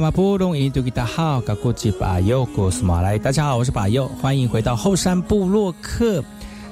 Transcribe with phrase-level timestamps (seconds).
[0.00, 1.42] 大家好，
[2.56, 3.18] 我是马来。
[3.18, 6.24] 大家好，我是巴佑，欢迎回到后山部落客。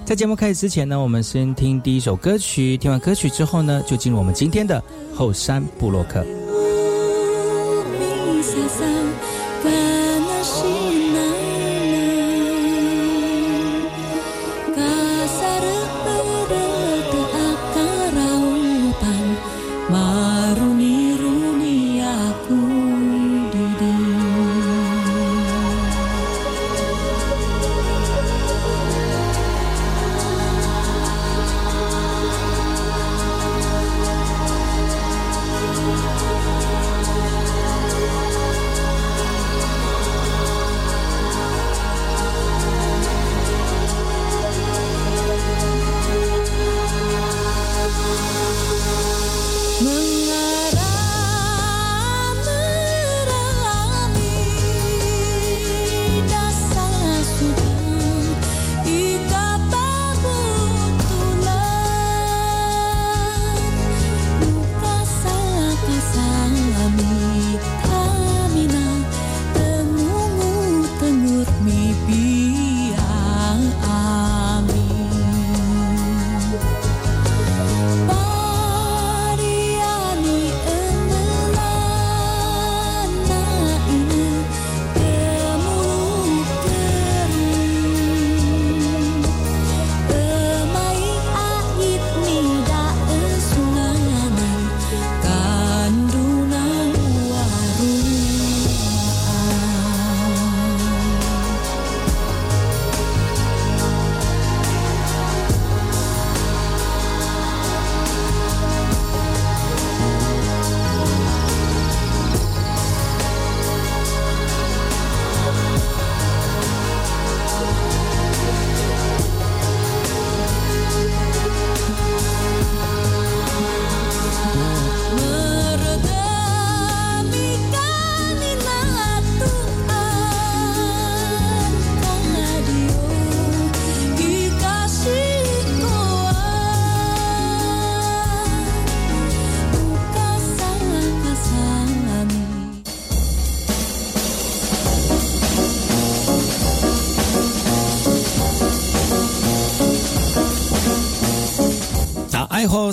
[0.06, 2.74] 在节目开始之前呢，我们先听第一首歌曲。
[2.78, 4.82] 听完歌曲之后呢，就进入我们今天的
[5.14, 6.24] 后山部落客。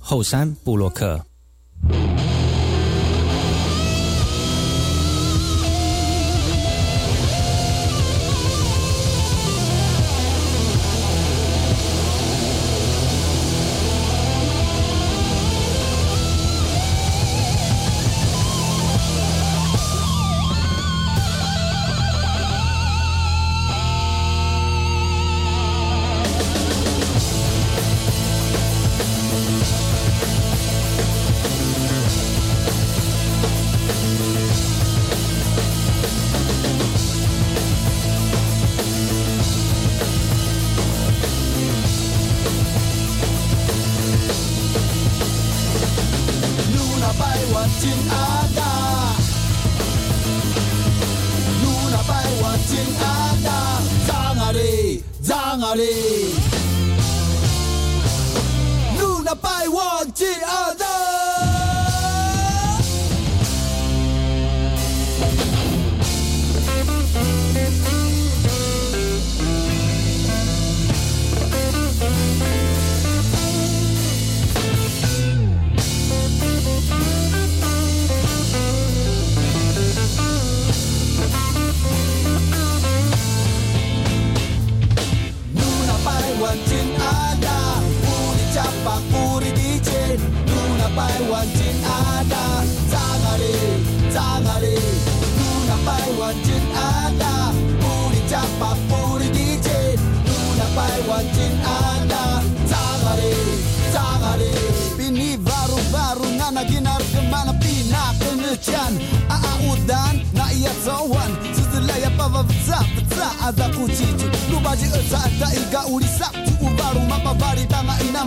[0.00, 1.24] 后山布洛克。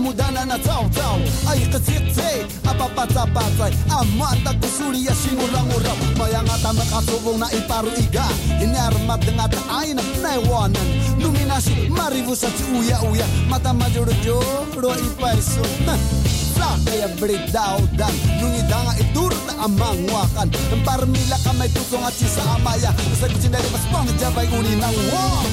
[0.03, 5.63] 無駄なザオザオ愛が絶対アパパザパザイ amat aku sulia si ngura
[6.19, 10.87] bayang ata makasubong na ini armat dengan tain naiwanan
[11.23, 15.63] luminasi maribu sa uya-uya Mata majuro-juro iparso
[16.53, 22.13] sa kaya beridaw dan Nung danga itur na amang wakan Ang mila kamay tusong at
[22.13, 25.45] si sa amaya Sa kusinari mas pang jabay uni ng war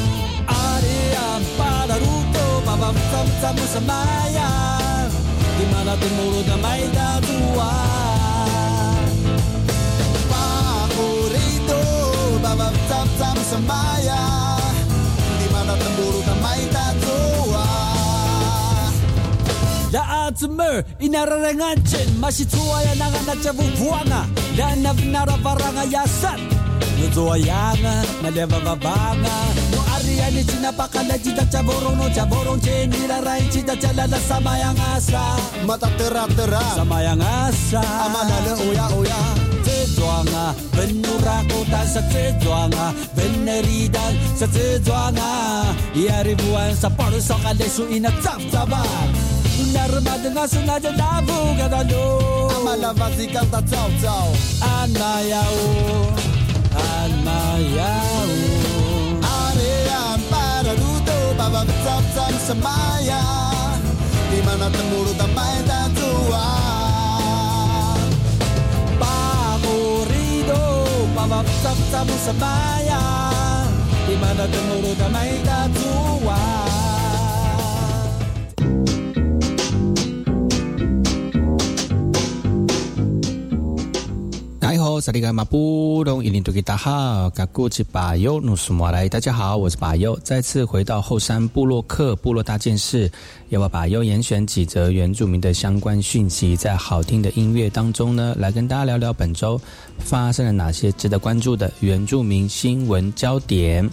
[0.44, 1.44] Ari ang
[1.90, 5.10] Naruto Papa bersama bersama ayah
[5.58, 9.02] Di mana pun mulut damai tak tuan
[10.30, 11.82] Favorito
[12.38, 14.62] Papa bersama bersama ayah
[15.42, 15.46] Ya
[15.98, 17.66] mulut damai tak tua
[19.90, 20.02] ya
[21.02, 26.38] inararangancin Masituaya nanganatjavu ya Dan nabinara varanga yasat
[27.02, 29.36] Nutuayanga malevavavanga
[29.74, 29.79] Nutuayanga
[30.22, 35.36] ane china pakala cita caborong no caborong cendira rai cita calala sama yang asa.
[35.66, 36.76] Mata terang-terang.
[36.76, 37.80] Sama yang asa.
[37.80, 39.20] Amanale oya oya
[40.00, 42.02] zedwanga benura kota sa
[43.16, 45.32] beneri dan sa zedwanga
[45.94, 49.10] yari buan sa paru soka lesu ina tap tabat
[49.60, 51.84] Narmada na sunaja na buga da
[52.56, 54.28] Amala vazi kanta tau tau
[54.64, 55.60] Anayao
[57.76, 58.19] o.
[61.52, 63.18] はぐたぐたのさまや
[64.32, 66.46] 今なった mulut damai tak tua.
[69.00, 70.64] Pamu rido
[71.14, 73.02] Papa tetap tamu semaya
[74.06, 76.09] Di mana gemuruh damai tak tua.
[85.00, 89.08] 萨利格马布隆伊林图吉达哈，嘎古吉巴尤努苏莫来。
[89.08, 93.10] 大家好，我是巴尤，再次回到后山部落克部落大件事，
[93.48, 99.58] 要我巴尤严选几则原住民的相关讯息，在好听的音乐当中呢，来跟大家聊聊本周
[99.98, 103.88] 发生了哪些值得关注的原住民新闻焦点。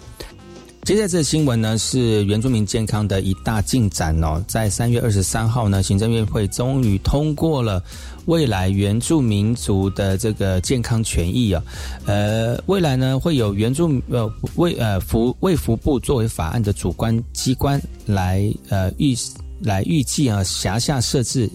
[0.88, 7.84] 接下来这新闻呢是原住民健康的一大进展哦，在三月二十三号呢，行政院会终于通过了
[8.24, 11.62] 未来原住民族的这个健康权益啊，
[12.06, 19.14] 呃，未来呢会有原住呃卫呃服卫福部作为法案的主观机关来呃预
[19.60, 21.50] 来预计啊辖下设置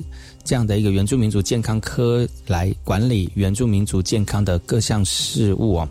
[0.44, 5.88] 这样的一个原住民族健康科来管理原住民族健康的各项事务哦。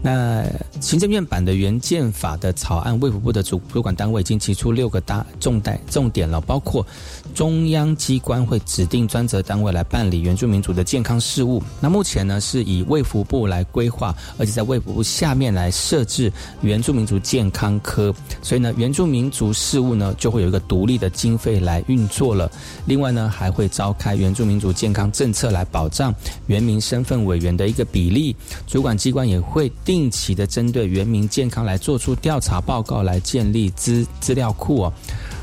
[0.00, 0.44] 那
[0.80, 6.86] 行政院版的原建法的草案，卫福部的主主管单位已经提出六个大重大重点了，包括
[7.34, 11.62] 中央机关会指定专责单位来办理原住民族的健康事务。
[11.80, 22.50] 那目前呢是以卫福部来规划，而且在卫福部下面来设置原住民族健康科，所以呢原住民族事务呢就会有一个独立的经费来运作了。
[22.86, 26.14] 另外呢还会召开原住民族健康政策来保障
[26.46, 28.34] 原民身份委员的一个比例，
[28.66, 29.72] 主管机关也会。
[29.84, 34.92] 定期的针对原民健康来做出调查报告，来建立资资料库哦。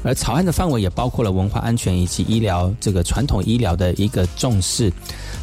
[0.06, 4.94] 而草案的范围也包括了文化安全以及医疗这个传统医疗的一个重视，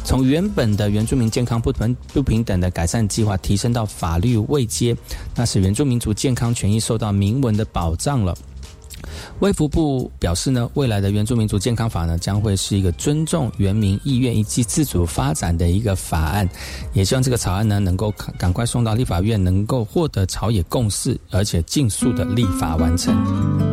[0.05, 4.95] 从原本的原住民健康不平不平等的改善计划提升到法律位阶，
[5.35, 8.33] 那使原住民族健康权益受到明文的保障了。
[9.39, 16.47] 卫福部表示呢，未来的原住民族健康法呢，将会是一个尊重原民意愿以及自主发展的一个法案，
[16.93, 23.72] 也希望这个草案呢，能够赶赶快送到立法院，能够获得朝野共识，而且尽速的立法完成。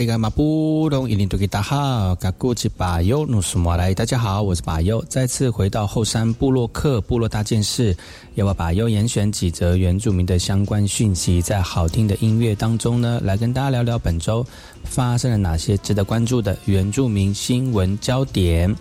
[0.00, 0.06] 大
[4.06, 7.94] 家好，我是巴优，再次回到后山部落克部落大件事，
[8.34, 14.42] 要我巴优严选几则原住民的相关讯息，在好听的音乐当中呢，来跟大家聊聊本周
[14.84, 18.74] 发生了哪些值得关注的原住民新闻焦点。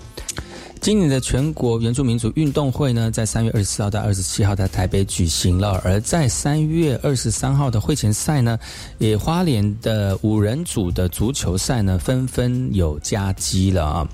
[0.82, 5.80] 今年的全国原住民族运动会呢，在三月二十四号到二十七号在台北举行了。
[5.84, 8.58] 而在三月二十三号的会前赛呢，
[8.98, 14.08] 也花莲的五人组的足球赛呢，纷纷有加机了啊。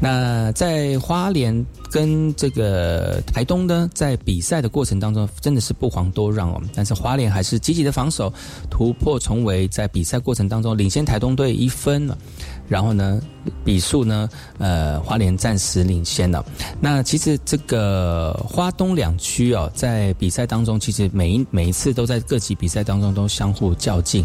[0.00, 6.60] 那在花莲跟这个台东呢，在比赛的过程当中，真的是不遑多让哦。
[6.74, 8.32] 但是花莲还是积极的防守，
[8.68, 12.18] 突破重围，在比赛过程当中领先台东队一分了。
[12.68, 13.20] 然后呢，
[13.64, 16.44] 比数呢，呃，花莲暂时领先了。
[16.80, 24.24] 那其实这个花东两区哦，在比赛当中，其实每一每一次都在各级比赛当中都相互较劲，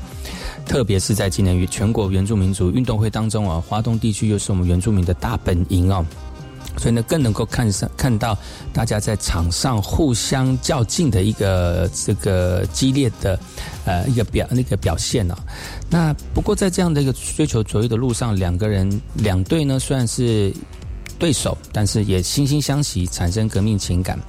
[0.65, 6.05] 特别是在今年全国原住民族运动会当中啊，花东地区又是我们原住民的大本营哦。
[6.77, 8.37] 所以呢，更能够看上看到
[8.73, 13.39] 大家在场上互相较劲的一个这个激烈的
[13.85, 15.37] 呃一个表那个表现啊。
[15.89, 20.53] 那不过在这样的一个追求卓越的路上，两个人两队呢虽然是
[21.19, 24.19] 对手，但是也惺惺相惜，产生革命情感。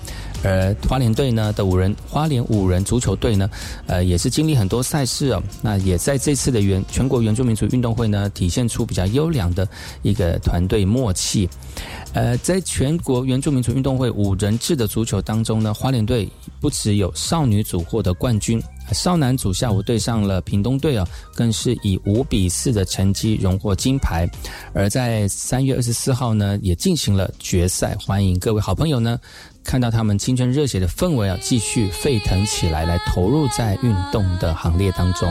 [0.44, 3.50] 而花莲队呢的五人花莲五人足球队呢，
[3.86, 5.42] 呃，也是经历很多赛事哦。
[5.62, 9.66] 那也在这次的原全国原住民族运动会呢，体现出比较优良的
[10.02, 11.48] 一个团队默契。
[12.12, 16.28] 呃，在全国原住民族运动会五人制的足球当中呢，花莲队
[16.60, 24.28] 不只有少女组获得冠军，少男组下午对上了屏东队啊，更是以五比四的成绩荣获金牌。
[24.72, 29.18] 而在三月二十四号呢，也进行了决赛，欢迎各位好朋友呢。
[29.64, 35.28] 看到他们青春热血的氛围啊，继续沸腾起来，来投入在运动的行列当中。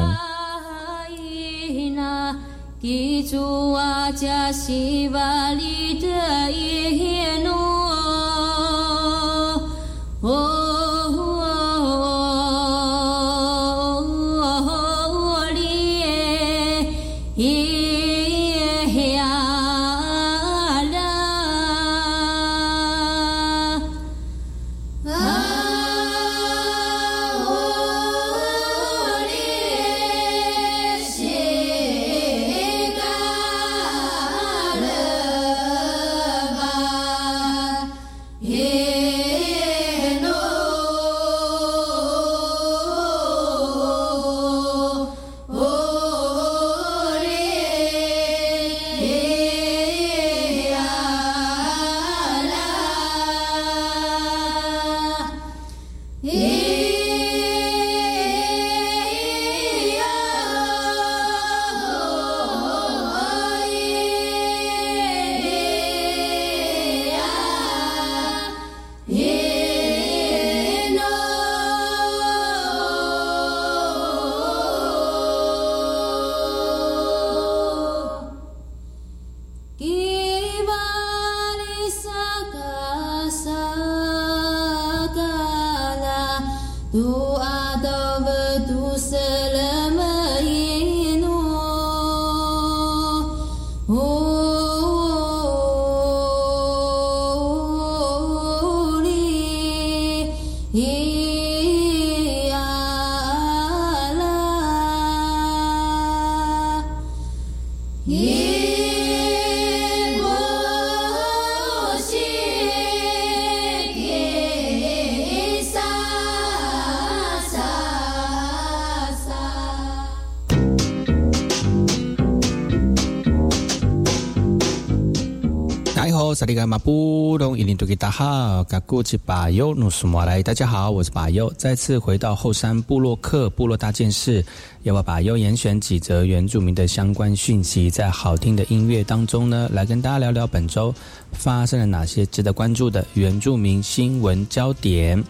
[126.73, 134.43] 马布隆伊林图吉达哈，嘎古吉巴尤努苏马来，大家好，我是巴尤，再次回到后山部落克部落大件事，
[134.81, 140.91] 要我巴尤严选几则原住民的相关讯息，在好听的音乐当中呢，来跟大家聊聊本周
[141.31, 145.23] 发生了哪些值得关注的原住民新闻焦点。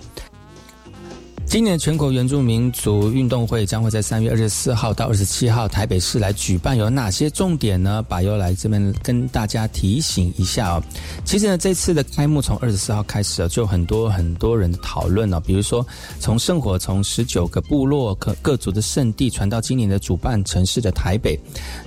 [1.53, 8.03] 今年全国原住民族运动会将会在三月二十四号到二十七号台北市来举办，有哪些重点呢？
[8.09, 10.83] 把又来这边跟大家提醒一下哦。
[11.23, 15.39] 其实呢，这次的开幕从二十四号开始啊，就很多很多人的讨论了。
[15.39, 15.85] 比如说，
[16.19, 21.39] 从圣火从十九个部落各各族的圣地传到今年的主办城市的台北。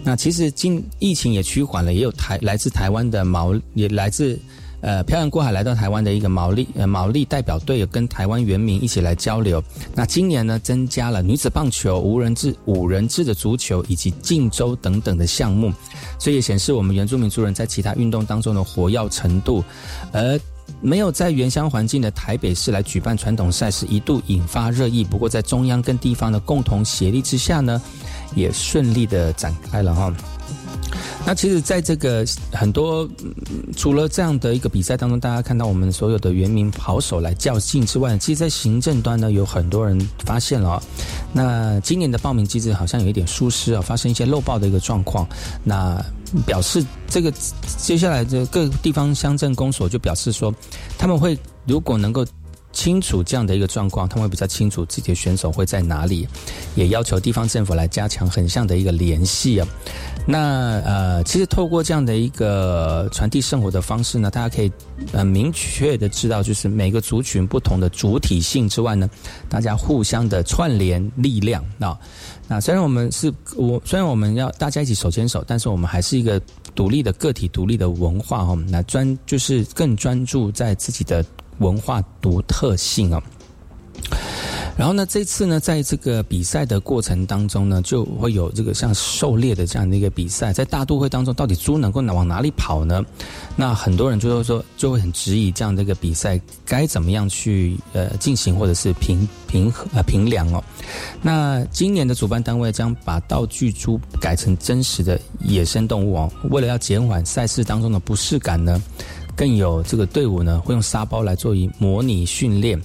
[0.04, 4.38] 那其实今疫情也趋缓了，也有台来自台湾的毛，也来自。
[4.80, 9.62] 呃漂洋过海来到台湾的一个毛利呃毛利代表队，跟台湾原民一起来交流。
[9.94, 15.72] 那今年呢，增加了女子棒球、无人制五人制的足球以及竞周等等的项目，
[16.18, 19.64] 所以也显示我们原住民族人在其他运动当中的活跃程度。
[20.12, 20.38] 而
[20.80, 25.04] 没有在原乡环境的台北市来举办传统赛事，一度引发热议。
[25.04, 27.80] 不过在中央跟地方的共同协力之下呢，
[28.34, 30.12] 也顺利的展开了哈。
[31.24, 33.08] 那其实，在这个很多
[33.76, 40.80] 除了这样的一个比赛当中，大家看到我们所有的原名跑手来较劲之外，其实，在行政端呢，有很多人发现了，
[41.32, 45.26] 那今年的报名机制好像有一点疏失啊，发生一些漏报的一个状况。
[45.64, 46.00] 那
[46.46, 47.32] 表示这个
[47.78, 50.54] 接下来的各地方乡镇公所就表示说，
[50.96, 52.24] 他们会如果能够。
[52.72, 56.28] 清楚这样的一个状况，他们会比较清楚自己的选手会在哪里，
[56.74, 59.66] 也要求地方政府来加强横向的一个联系啊。
[60.26, 64.70] 那呃，其实透过这样的一个传递生活的方式呢，大家可以
[65.12, 69.08] 呃明确的知道，就是每个族群不同的主体性之外呢，
[69.48, 71.96] 大家互相的串联力量啊。
[72.48, 76.40] 那虽然我们是我，虽然我们要大家一起手牵手，但是我们还是一个
[76.74, 78.58] 独立的个体、独立的文化哈。
[78.68, 81.24] 那专就是更专注在自己的。
[81.58, 83.22] 文化独特性啊，
[84.76, 93.02] 然后呢，这次呢，在这个比赛的过程当中呢，就会有这个像狩猎的这样的一个比赛，在大都会当中，到底猪能够往哪里跑呢？
[93.56, 100.62] 那很多人就会说，就会很质疑这样的一个比赛该怎么样去呃进行，或者是评评呃评量哦。
[101.22, 108.82] 那今年的主办单位将把道具猪改成真实的野生动物哦，为了要减缓赛事当中的不适感呢。
[109.34, 112.80] 更有这个队伍呢，会用沙包来做一模拟训练。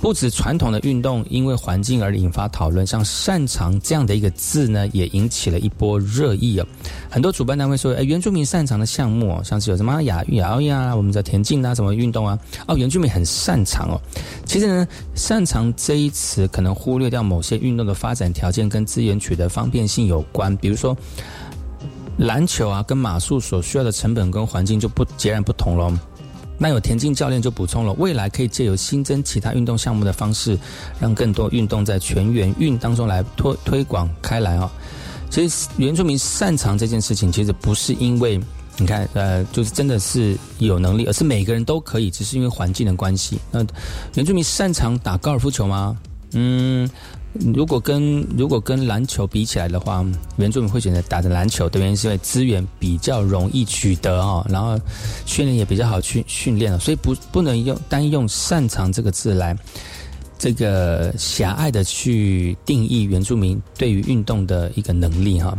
[0.00, 6.66] 不止传统的运动因为环境而引发讨论，像擅长这样的一个字呢，也引起了一波热议啊。
[7.10, 14.00] 很多主办单位说，哎，原住民擅长的项目哦，像是有什么雅雅呀，我们的田径啊，什么运动啊，哦，原住民很擅长哦。
[14.44, 20.96] 其实呢，擅长这一词可能忽略掉某些运动的发展条件跟资源取得方便性有关，比如说。
[22.18, 25.96] 篮球啊，跟马术所需要的成本跟环境就不截然不同了。
[26.58, 30.58] 那有田径教练就补充了，未来可以借由新增其他运动项目的方式，
[31.00, 34.70] 让更多运动在全员运当中来推推广开来啊。
[35.30, 38.40] 其实原住民擅长这件事情，其实不是因为
[38.76, 43.38] 你看，呃，就是真的是有能力，而是每个人都可以，只是因为环境的关系。
[43.50, 43.64] 那
[44.14, 45.96] 原住民擅长打高尔夫球吗？
[46.32, 46.88] 嗯。
[47.54, 50.04] 如果跟如果跟篮球比起来的话，
[50.36, 54.78] 原住民会选择打的篮球的原因是因为资源比较容易取得哦，然后
[55.24, 59.56] 训练也比较好去训练了，所以不不能用单用擅长这个字来
[60.36, 65.56] 这个狭隘的去定义原住民对于运动的一个能力哈。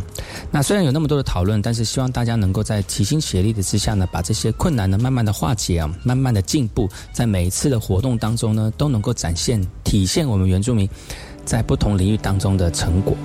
[0.50, 10.88] 那虽然有那么多的讨论，但是希望大家能够在齐心协力的之下呢，把这些困难呢慢慢的化解啊，慢慢的进步，在每一次的活动当中呢，都能够展现体现我们原住民。
[11.44, 13.16] 在不同领域当中的成果。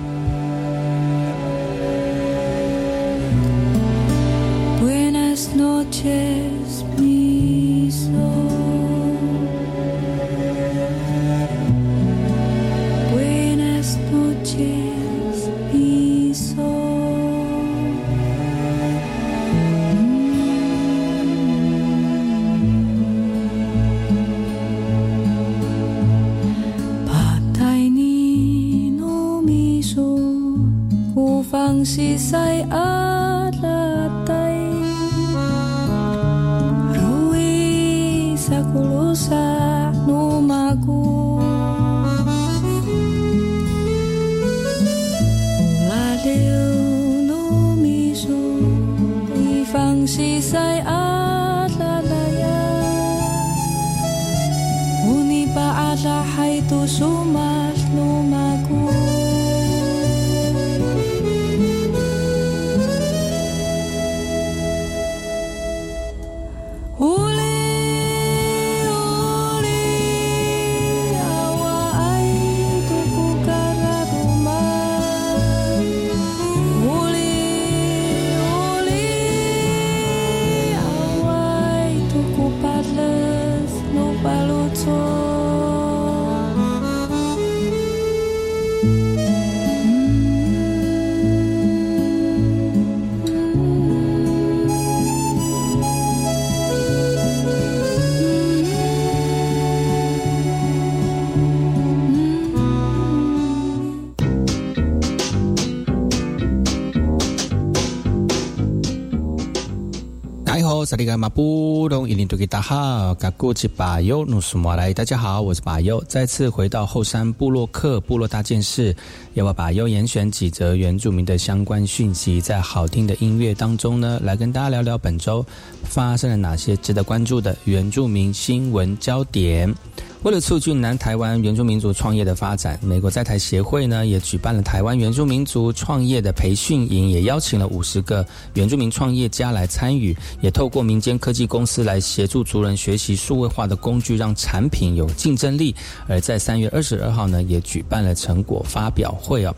[110.86, 118.94] 萨利格马布隆伊林多吉达哈，嘎古吉巴尤努苏马来，大家好，我是巴尤，再次回到后山部落克部落大件事，
[119.34, 125.44] 要我巴尤严选几则原住民的相关讯息，在好听的音乐当中呢，来跟大家聊聊本周
[125.82, 129.74] 发生了哪些值得关注的原住民新闻焦点。
[130.22, 145.72] 为了促进南台湾原住民族创业的发展，美国在台协会呢也举办了台湾原住民族创业的培训营，也邀请了五十个原住民创业家来参与，也透过民间科技公司来协助族人学习数位化的工具，让产品有竞争力。
[146.08, 149.54] 而在三月二十二号呢，也举办了成果发表会哦。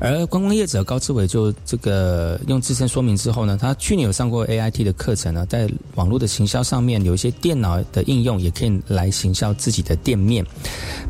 [0.00, 10.20] 而观光业者高志伟就这个用自身说明之后呢，他去年有上过 A I T 的课程呢，在网络的行销上面有一些电脑的应用，也可以来行销自己的店。
[10.20, 10.44] 面，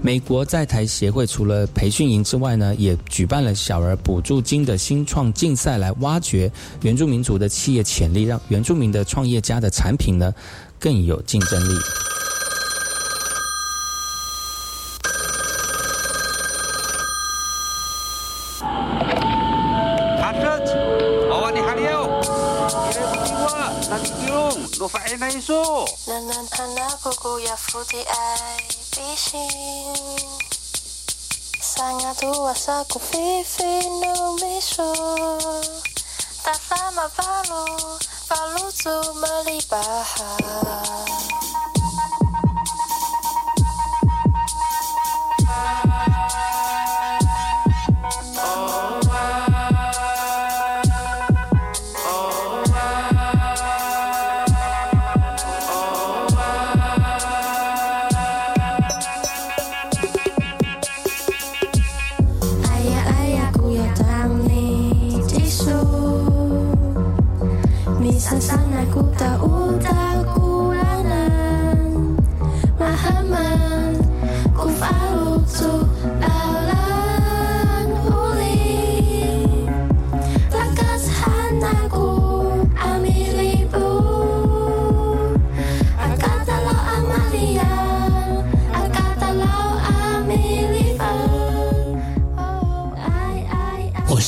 [0.00, 6.50] 美国在台协会除了培训营之外呢，也举办了小儿补助金的新创竞赛，来挖掘
[6.82, 10.32] 原住民族的企业潜力，让原住民的创业家的产品呢
[10.78, 11.78] 更有竞争力。
[31.62, 34.90] Sangat luas aku vivi no miso
[36.42, 37.66] Tak sama palu,
[38.26, 38.98] palu tu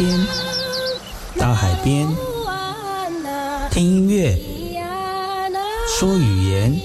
[0.00, 0.18] 边
[1.38, 2.08] 到海边，
[3.70, 4.34] 听音乐，
[5.86, 6.80] 说语言，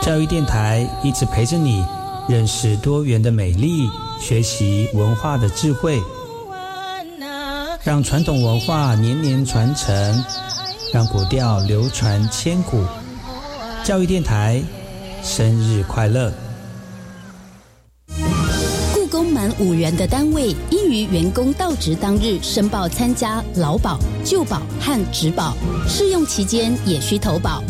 [0.00, 1.84] 教育电台一直陪着你，
[2.28, 3.88] 认识多元的美丽，
[4.20, 6.00] 学习文化的智慧，
[7.82, 10.24] 让传统文化年年传承，
[10.92, 12.84] 让古调流传千古。
[13.82, 14.62] 教育电台，
[15.24, 16.32] 生日快乐！
[19.58, 25.56] 五元的单位应于员工到职当日申报参加劳保、旧保和职保，
[25.88, 27.62] 试用期间也需投保。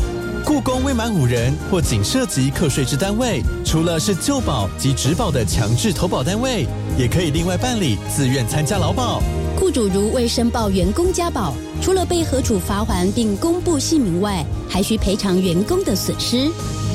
[0.44, 6.66] 故宫未满五人或仅涉及课税之单位，除了是旧保及职保的强制投保单位，
[6.98, 9.20] 也可以另外办理自愿参加劳保。
[9.60, 16.48] 雇主如未申报员工加保，除了被核处罚还并公布姓名外，还需赔偿员工的损失。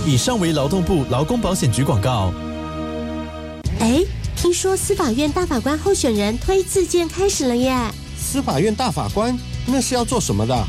[0.06, 2.34] 以上为劳动部劳工保险局广告。
[3.80, 4.04] 哎。
[4.44, 7.74] 听说司法院大法官候选人推自荐开始了耶！
[8.20, 9.34] 司法院大法官
[9.66, 10.68] 那是要做什么的？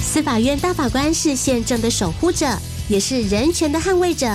[0.00, 2.44] 司法院大法官是宪政的守护者，
[2.88, 4.26] 也是人权的捍卫者。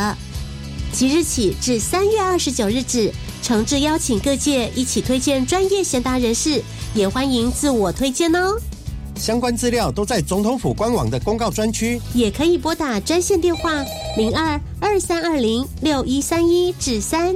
[0.93, 8.57] 即日起至三月二十九日止，诚挚邀请各界一起推荐专业贤达人士，也欢迎自我推荐哦。
[9.17, 13.83] 相关资料都在总统府官网的公告专区，也可以拨打专线电话
[14.15, 17.35] 零二二三二零六一三一至三。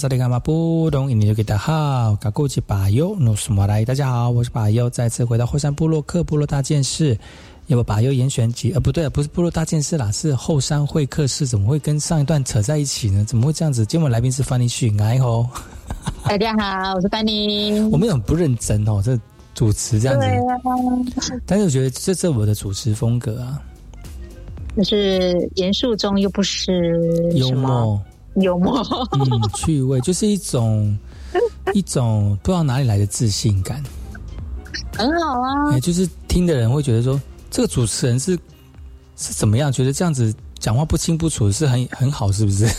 [0.00, 7.14] 萨利卡马布隆，印尼就给大家好，嘎古吉巴尤努苏马来，大家好，我是巴尤，再次回到后山部落克部落大件事，
[7.66, 13.22] 要不巴尤严选集，呃，不对，不是部落大件事啦，是后山会客室，怎么会跟上一段扯在一起呢？
[13.26, 13.84] 怎么会这样子？
[13.84, 15.46] 今晚来宾是范尼旭，哎吼，
[16.24, 19.20] 大家好，我是范尼，我们很不认真哦，这
[19.54, 21.44] 主持这样子，啊。
[21.44, 23.60] 但是我觉得这是我的主持风格啊，
[24.78, 28.00] 就是严肃中又不失幽默。
[28.36, 28.80] 幽默，
[29.12, 30.96] 嗯，趣味就是一种
[31.74, 33.82] 一种不知道哪里来的自信感，
[34.96, 35.80] 很好啊哎、。
[35.80, 38.38] 就是听的人会觉得说，这个主持人是
[39.16, 39.70] 是怎么样？
[39.72, 42.68] 觉得这样子讲话不清不楚是很很好，是不是？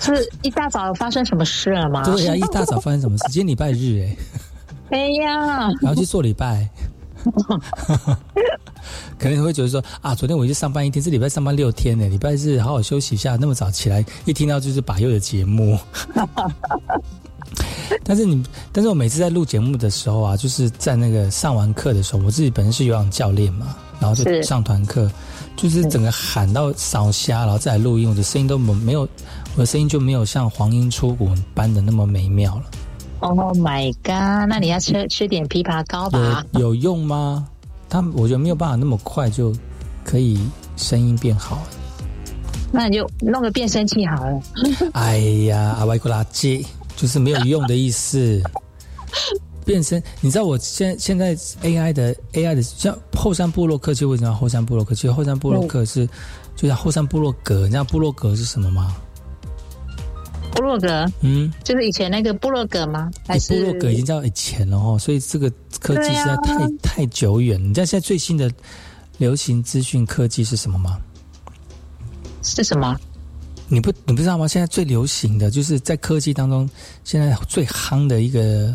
[0.00, 2.04] 是一大早发生什么事了吗？
[2.04, 3.24] 对呀、一大早发生什么事？
[3.30, 4.16] 今天礼拜日哎、
[4.98, 6.68] 哎呀，然后去做礼拜。
[9.18, 13.36] 可能会觉得说啊，昨天我去上班一天，这礼拜上班六天呢，礼拜日好好休息一下。
[13.36, 15.78] 那么早起来，一听到就是把右的节目。
[18.04, 25.10] 但是你，但是我每次在录节目的时候啊，就是在那个上完课的时候，我自己本身是有氧教练嘛，然后就上团课，
[25.56, 29.00] 就是整个喊到烧瞎，然后再来录音，我的声音都没没有，
[29.56, 32.62] 我的声音就没有像黄莺出谷般的那么美妙了。
[33.20, 34.48] Oh my god！
[34.48, 36.44] 那你要吃吃点枇杷膏吧。
[36.52, 37.48] 有有用吗？
[37.88, 39.52] 他我觉得没有办法那么快就
[40.04, 40.38] 可以
[40.76, 41.62] 声音变好。
[42.70, 44.40] 那你就弄个变声器好了。
[44.92, 48.42] 哎呀，阿外库拉基就是没有用的意思。
[49.64, 54.94] 变声，你知道我现现在 AI 的 AI 的像后山部落客，就为什么叫后山部落客？
[54.94, 56.08] 其实后山部落客是、
[56.54, 58.94] 就像后山部落格，你知道部落格是什么吗？
[60.58, 63.08] 部落格嗯，就是以前那个部落格吗？
[63.26, 65.48] 还部是落格已经叫以前了哦，所以这个
[65.80, 67.62] 科技实在太、啊太久远。
[67.62, 68.50] 你知道现在最新的
[69.18, 70.98] 流行资讯科技是什么吗？
[72.42, 72.96] 是什么？
[73.68, 74.48] 你不你不知道吗？
[74.48, 76.68] 现在最流行的就是在科技当中，
[77.04, 78.74] 现在最夯的一个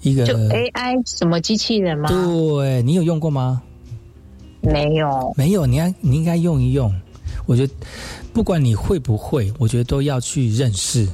[0.00, 2.08] 一个就 AI 什么机器人吗？
[2.08, 3.62] 对你有用过吗？
[4.60, 5.32] 没有。
[5.36, 6.92] 没有，你要你应该用一用。
[7.46, 7.74] 我觉得
[8.32, 11.06] 不管你会不会，我觉得都要去认识。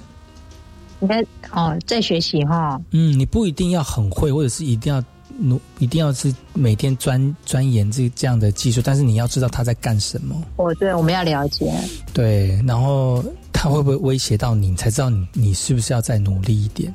[1.01, 2.81] 你在哦，在学习哈。
[2.91, 5.03] 嗯，你不一定要很会，或者是一定要
[5.39, 10.35] 努，一定要是每天钻钻研这这样的技术，但是你要知道他在干什么。
[10.57, 11.73] 哦，对，我们要了解。
[12.13, 16.93] 对，然后他会不会威胁到你，你才知道你你是不是要再努力一点。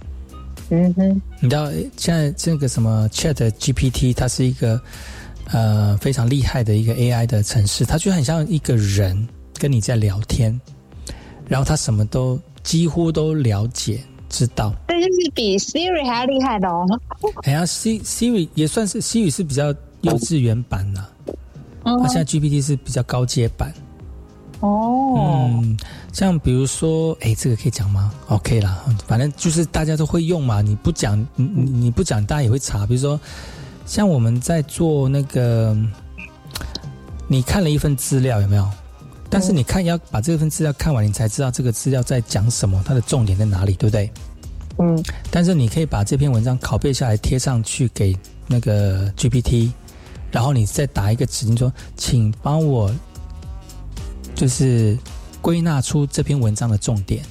[0.69, 4.81] 嗯哼，你知道现在这个什么 Chat GPT，它是一个
[5.51, 9.27] 呃非常厉害的一个 AI 的城市，它就很像一个人
[9.63, 10.59] 跟你在聊天，
[11.47, 14.73] 然后他什么都几乎都了解知道。
[14.89, 16.85] 这就是比 Siri 还要厉害的哦。
[17.43, 19.67] 哎呀，C Siri 也算是 Siri 是比较
[20.01, 21.05] 幼稚园版呐、
[21.85, 23.73] 嗯它现在 GPT 是比较高阶版。
[24.59, 25.15] 哦，
[25.61, 25.77] 嗯，
[26.11, 30.61] 像比如说，哎，这个可以讲吗？OK 啦，反正就是大家都会用嘛。
[30.61, 32.85] 你不讲，你你你不讲，大家也会查。
[32.85, 33.17] 比如说，
[33.85, 35.73] 像我们在做那个，
[37.29, 38.69] 你看了一份资料有没有？
[39.33, 44.11] 但是你看要把这份资料看完，你才知道这个资料在讲什么，它的重点在哪里，对不对？
[44.77, 48.15] 嗯，但是你可以把这篇文章拷贝下来贴上去给
[48.45, 49.71] 那个 GPT，
[50.31, 52.93] 然后你再打一个指令说，请帮我
[54.35, 54.95] 就是
[55.41, 57.25] 归纳出这篇文章的重点，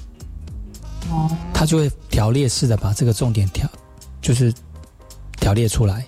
[1.09, 3.71] 哦，它就会条列式的把这个重点条
[4.21, 4.53] 就是
[5.39, 6.05] 条列出来。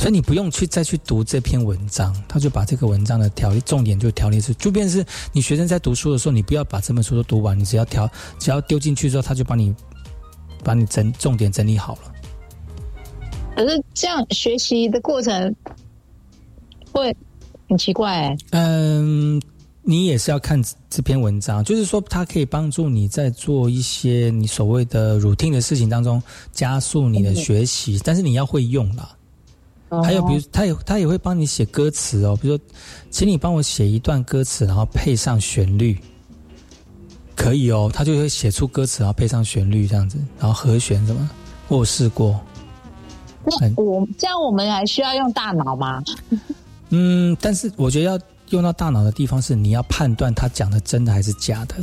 [0.00, 9.74] 所以你不用去再去读这篇文章，他就把这个文章的条例重点就条列出，就便是你学生在读书的时候，你不要把这本书都读完，你只要调只要丢进去之后，他就帮你
[10.64, 12.14] 把你整重点整理好了。
[13.54, 15.54] 可是这样学习的过程
[16.92, 17.14] 会
[17.68, 18.36] 很奇怪哎。
[18.52, 19.38] 嗯，
[19.82, 20.58] 你也是要看
[20.88, 29.14] 这篇文章，就是说它可以帮助你在做一些你所谓的 routine 的事情当中加速你的学习，但是你要会用啦。
[30.04, 32.64] 还有，比如他也他也会帮你写歌词哦，比如说，
[33.10, 35.98] 请你帮我写一段歌词，然后配上旋律，
[37.34, 41.28] 可以哦，他就会写出歌词，然后配上旋律这样子，然后和弦什么，
[41.68, 42.40] 我有试过。
[43.44, 46.02] 那我这样我们还需要用大脑吗？
[46.90, 48.18] 嗯，但是我觉得要
[48.50, 51.76] 用到大脑的地方是你要判断他讲的真的还是假的。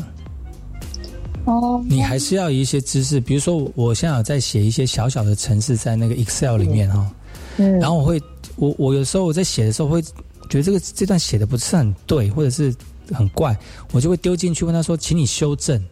[1.46, 7.12] 哦，你还是要有一些知识，比如说我现在有在写一些小小的程式在那个 Excel 里面哈、哦，
[7.58, 8.22] 嗯，然后我会
[8.56, 12.74] 我我有时候我在写的时候会觉得这个这段写的不是很对，或者是
[13.12, 13.58] 很怪，
[13.92, 15.84] 我就会丢进去问他说，请你修正。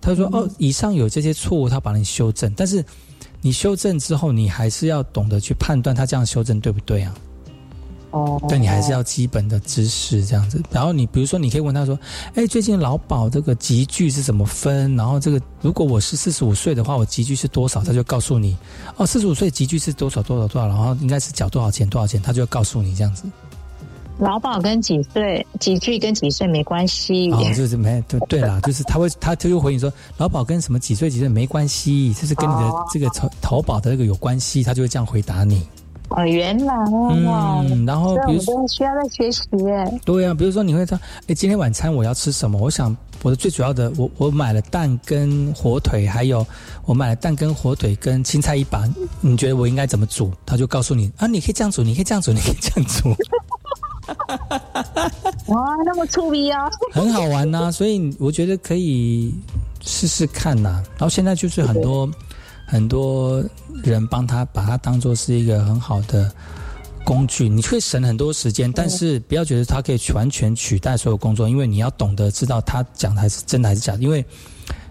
[0.00, 2.84] 他说哦，以上有这些错误，他帮你修正，但是
[3.40, 7.14] 你修正之后，你还是要懂得去判断他这样修正对不对啊？
[8.14, 10.62] 哦，对你还是要基本的知识这样子。
[10.70, 11.98] 然后你比如说，你可以问他说
[12.36, 14.94] ：“哎，最近劳保这个集聚是怎么分？
[14.94, 18.56] 然后这个如果我是四十五岁的话，我集聚是多少？”他就告诉你
[18.96, 23.24] ：“哦，四十五岁集聚是多少多少多少，然后应该是缴多少钱多少钱。”他就会告诉你这样子。
[24.20, 27.32] 劳保跟几岁、几句跟几岁没关系。
[27.32, 35.66] 哦，就是没对对啦， 就是他会他他就回你说，劳保跟什么几岁几岁没关系，就是跟你的这个投投保的那个有关系，他就会这样回答你。
[36.10, 40.00] 哦，原来哦，嗯，然后比如说需要在学习耶。
[40.04, 42.58] 对啊，比如说你会说，哎，今天晚餐我要吃什么？
[42.58, 46.46] 我想我的最主要的，我我买了蛋跟火腿，还有
[46.84, 48.84] 我买了蛋跟火腿跟青菜一把，
[49.20, 50.30] 你觉得我应该怎么煮？
[50.46, 53.14] 他就告诉你啊，你可以这样煮，你可以这样煮，你可以这样煮。
[55.52, 56.68] 哇，那么粗鄙啊！
[56.92, 59.34] 很好玩呐，所以我觉得可以
[59.80, 60.82] 试试看呐。
[60.98, 62.08] 然后现在就是很多
[62.66, 63.42] 很多
[63.90, 66.32] 人帮他把它当做是一个很好的
[67.04, 74.02] 工具，你会省很多时间，但是不要觉得它可以完全取代所有工作，因为你要懂得知道他讲的还是真的还是假的。
[74.02, 74.18] 因为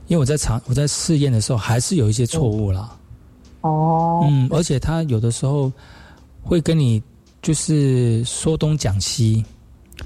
[0.08, 2.95] 因为我在尝我在试验的时候，还是有一些错误啦。
[3.62, 5.71] 哦，嗯，而且他有的时候
[6.41, 7.01] 会跟你
[7.41, 9.43] 就是说东讲西。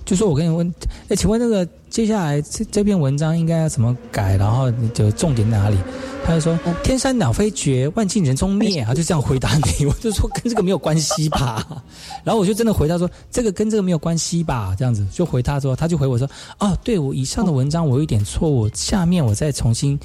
[0.05, 0.71] 就说我跟你问，
[1.09, 4.37] 哎，请问那个接下来这这篇文章应该要怎么改？
[4.37, 5.77] 然后就重点哪里？
[6.25, 9.85] 他就说天山鸟飞绝，万径人踪灭，他就这样回答你。
[9.87, 11.65] 我就说跟这个没有关系吧。
[12.23, 14.75] 然后我就真的回答说这个跟这个没有关系吧。
[14.77, 19.97] 这样子就回他说，他就回我说哦，对我以上的文章我有一点错误，下面我再重新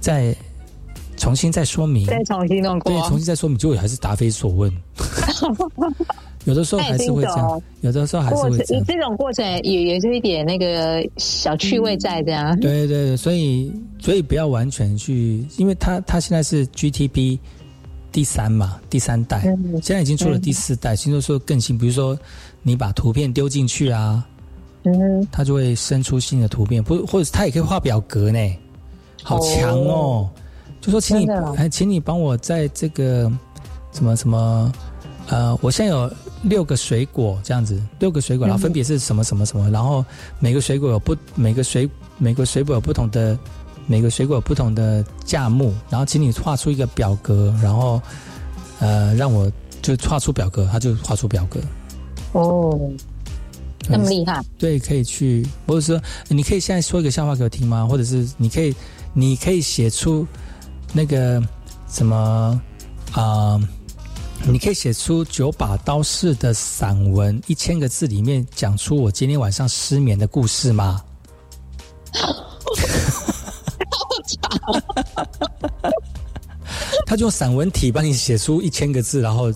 [0.00, 0.34] 再
[1.16, 4.72] 重新再说明，再重新弄过，对，重新再说明，结果还是答非所问。
[6.44, 8.84] 有的时候还是会这样，有的时候还是会这样。
[8.86, 12.54] 这种过程也也是一点那个小趣味在这样。
[12.60, 17.36] 对对对，所以所以不要完全去，因为它它现在是 GTP
[18.12, 19.40] 第三嘛，第三代，
[19.82, 22.16] 现在已经出了第四代，听说说更新，比如说
[22.62, 24.24] 你把图片丢进去啊，
[24.84, 28.38] 嗯，它就会生出新的图片，不，或者它也可以画表格呢，
[29.24, 30.30] 好强哦！
[30.86, 31.26] 就说请你，
[31.56, 33.30] 哎，请你帮我在这个
[33.92, 34.72] 什么什么。
[35.28, 36.08] 呃，我现在有
[36.44, 40.04] 六个水果这样子，六个水果，然后分别是什么什么什么，然后
[40.38, 43.36] 每个水果有不每个水每个水果有不同的
[43.88, 48.00] 每个水果有不同的价目，然后请你画出一个表格，然后
[48.78, 49.50] 呃让我
[49.82, 51.58] 就画出表格，他就画出表格。
[52.30, 52.78] 哦，
[53.88, 54.40] 那么厉害？
[54.56, 57.84] 对，可以去，或者说你可以现在说一个笑话给我听吗？
[57.84, 58.72] 或者是你可以
[59.12, 60.24] 你可以写出
[60.96, 61.42] 那个
[61.90, 62.58] 什么
[63.12, 63.60] 啊？
[64.48, 71.04] 你可以写出九把刀式的散文，一千个字里面讲出我今天晚上失眠的故事吗？
[77.06, 79.52] 他就用散文体帮你写出一千个字，然后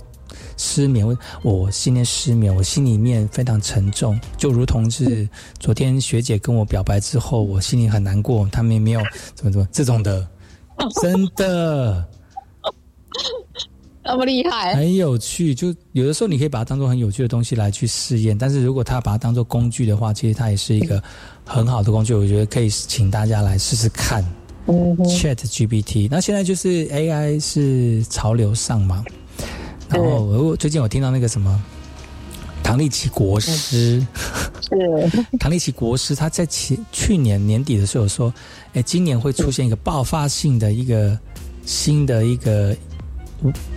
[0.59, 1.07] 失眠。
[1.43, 5.27] 我今天失眠，我心里面非常沉重，就如同是
[5.59, 8.47] 昨天学姐跟我表白之后，我心里很难过。
[8.53, 9.01] 他们也没有
[9.35, 10.27] 怎么怎么这种的，
[11.03, 12.07] 真的。
[14.03, 15.55] 那么厉害，很有趣。
[15.55, 21.01] 就有的时候你可以把它当做很有趣的东西来去试验，但是如果他把它当做工具的话，其实它也是一个
[21.45, 22.15] 很好的工具。
[22.15, 24.25] 我觉得可以请大家来试试看。
[24.67, 29.05] Chat GPT，那现在就是 AI 是潮流上嘛。
[29.89, 31.63] 然后我最近我听到那个什么
[32.63, 34.05] 唐立奇国师，
[34.63, 38.33] 是唐立奇国师，他在去去年年底的时候说，
[38.75, 41.19] 哎，今年会出现一个爆发性的一个
[41.65, 42.77] 新的一个。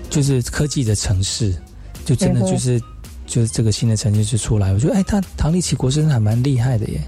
[0.09, 1.55] 就是科技的城市，
[2.03, 2.77] 就真的就是
[3.25, 7.01] 就是这个新的城市就出来，我觉得哎，他唐立奇国师还蛮厉害的耶。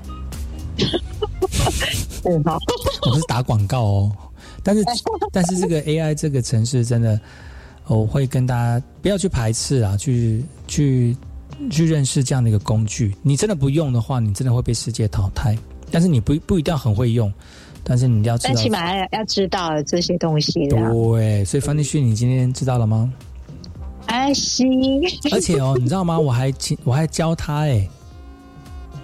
[2.23, 2.39] 我
[3.11, 4.11] 不是打广告哦，
[4.63, 4.85] 但是
[5.33, 7.19] 但是这个 AI 这个城市真的，
[7.87, 11.13] 我会跟大家不要去排斥啊，去去
[11.69, 13.15] 去认识这样的一个工具。
[13.21, 15.57] 你真的不用的话，你真的会被世界淘汰。
[15.91, 17.31] 但是你不不一定要很会用。
[17.83, 20.67] 但是你要知道，但起码要要知道这些东西。
[20.67, 23.13] 对，所以方立旭，你今天知道了吗？
[24.07, 25.01] 哎，行。
[25.31, 26.17] 而且哦，你知道吗？
[26.17, 27.87] 我还请，我还教他哎。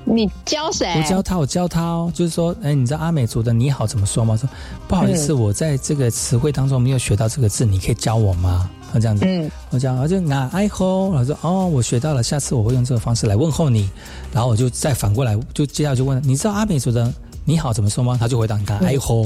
[0.03, 0.91] 你教谁？
[0.97, 2.11] 我教他，我教他哦。
[2.13, 4.35] 就是说，哎，你知道阿美族的“你好”怎么说吗？
[4.35, 4.49] 说
[4.87, 8.67] 不好意思，我在这个词汇当中没有学到这个字，你可以教我吗？
[8.91, 13.89] 他这样子，嗯，我讲，我就拿爱吼，他说哦，我学到了，下次我会用这个方式来问候你。
[14.33, 17.13] 然后我就再反过来，就接下来就问，你知道阿美族的？
[17.43, 18.17] 你好，怎么说吗？
[18.19, 19.23] 他就回答你看，哎吼，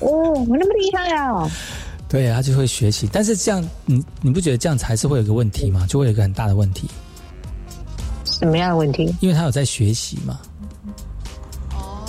[0.00, 1.50] 哦，我那么厉害啊！
[2.08, 3.08] 对，他就会学习。
[3.12, 5.86] 但是这样，你你不觉得这样还是会有一个问题吗？
[5.88, 6.88] 就会有一个很大的问题。
[8.24, 9.14] 什么样的问题？
[9.20, 10.38] 因为他有在学习嘛。
[11.72, 12.08] 哦。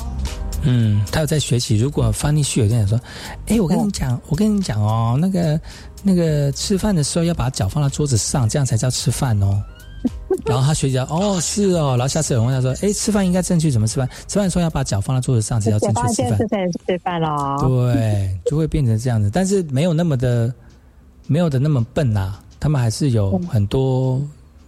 [0.64, 1.78] 嗯，他有在学习。
[1.78, 3.00] 如果翻译序有这样说，
[3.48, 5.60] 哎，我跟你讲，我跟你讲哦，那个
[6.08, 9.60] 那个吃饭的时候要把脚放在桌子上，这样才叫吃饭哦。
[10.46, 14.08] 然后他学姐哦是哦，然后下次有人问他说，哎，吃饭应该正确怎么吃饭？
[14.28, 16.72] 吃饭的时候要把脚放在桌子上，才叫正确吃饭。
[16.86, 17.58] 吃饭哦。
[17.92, 20.54] 对，就会变成这样子，但是没有那么的，
[21.26, 22.38] 没有的那么笨呐。
[22.60, 24.22] 他们还是有很多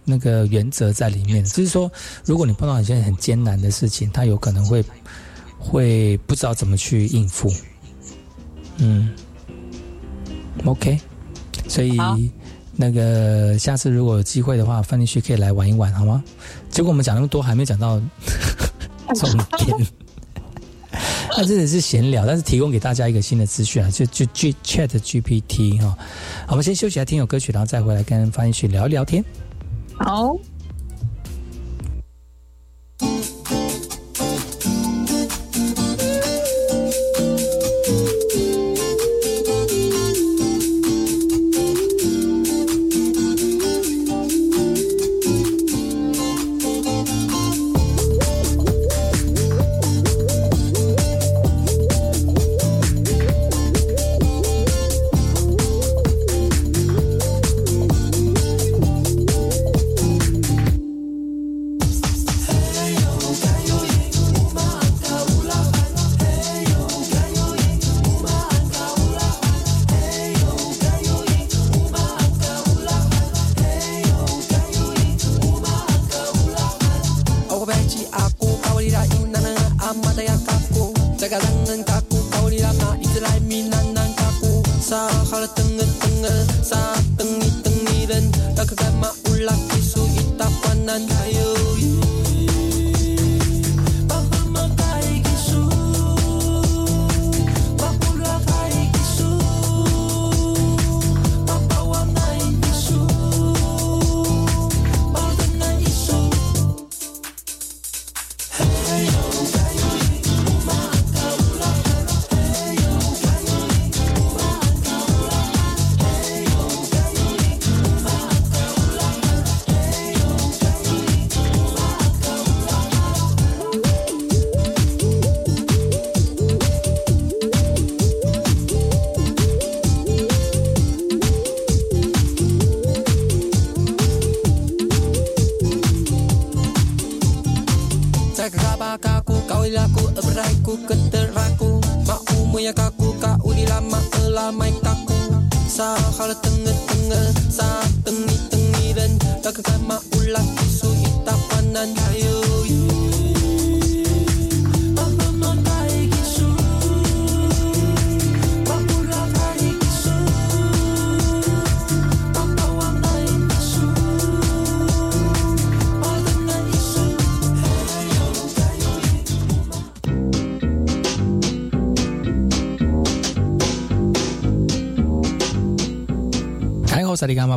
[0.04, 1.44] 那个原则在里面。
[1.44, 1.90] 只是说，
[2.24, 4.84] 如果你碰到一件很艰难的事情，他有可能会
[5.58, 7.52] 会不知道怎么去应付。
[8.78, 9.12] 嗯
[10.64, 10.98] ，OK，
[11.68, 11.96] 所以。
[12.80, 16.22] 那个下次如果有机会的话，范进旭可以来玩一玩，好吗？
[16.70, 18.00] 结果我们讲那么多，还没讲到
[19.16, 19.76] 重点。
[21.36, 25.88] 那真的是闲聊，但是提供给大家一个新的资讯啊，就就 G Chat GPT 哈。
[26.46, 29.24] 好，我们先休息下，听首歌曲，然后再回来跟范立旭聊一聊天。
[29.96, 30.36] 好。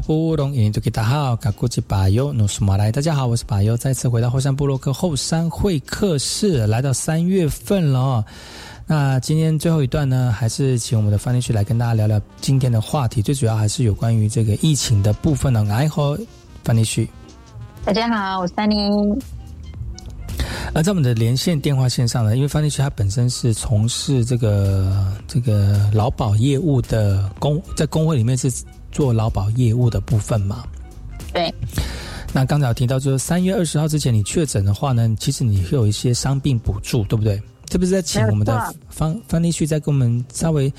[0.06, 8.26] 布隆，印尼多吉达好，卡古吉巴尤努苏马来，大家好，我是巴尤，再次回到后山部落克后山会客室，来到三月份了。
[8.88, 15.64] 那今天最后一段呢，还是请我们的范律师来跟大家聊聊今天的话题，最主要还是有关于这个疫情的部分呢。
[15.64, 16.20] 来和
[16.64, 17.08] 范律师，
[17.86, 18.76] 大家好，我是范尼。
[20.74, 28.52] 而在我们的连线电话线上呢，因为范律师他本身是从事这个这个劳保业务的工，在工会里面是。
[28.92, 30.64] 做劳保业务的部分嘛，
[31.34, 31.54] 对。
[32.34, 37.42] 那刚才有提到，就是三月二十号之前你确诊的话呢，其实你会有一些伤病补助，对不对？
[37.66, 40.72] 这不是在请我们的方方立旭再给我们稍微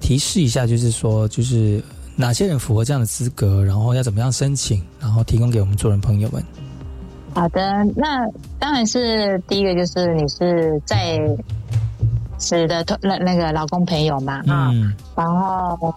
[0.00, 1.82] 提示一下，就是说，就是
[2.16, 6.42] 哪些人符合这样的资格，然后要怎么样申请，然后提供给我们做人朋友们。
[7.34, 7.60] 好的，
[7.94, 8.26] 那
[8.58, 11.18] 当然是第一个，就是你是在
[12.38, 14.72] 职的那那个老公朋友嘛，啊，
[15.14, 15.94] 然后。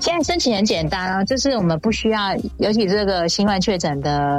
[0.00, 4.38] 现在申请很简单啊，就是我们不需要，尤其这个新冠确诊的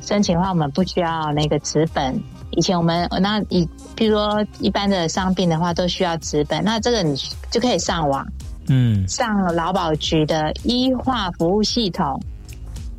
[0.00, 2.18] 申请的话，我们不需要那个纸本。
[2.52, 6.62] 以前我们那以，比如说一般的伤病的话，都需要纸本。
[6.64, 7.16] 那这个你
[7.50, 8.26] 就可以上网，
[8.68, 12.20] 嗯，上劳保局的医化服务系统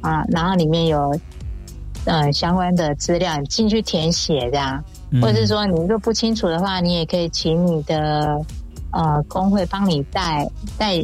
[0.01, 1.17] 啊，然后里面有
[2.05, 4.83] 嗯相关的资料，你进去填写这样，
[5.21, 8.37] 或者是说你如果不清楚的话，你也可以请你的
[8.91, 10.45] 呃工会帮你代
[10.77, 11.03] 代。